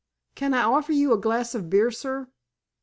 "Can 0.33 0.55
I 0.55 0.63
offer 0.63 0.93
you 0.93 1.13
a 1.13 1.19
glass 1.19 1.53
of 1.53 1.69
beer, 1.69 1.91
sir?" 1.91 2.27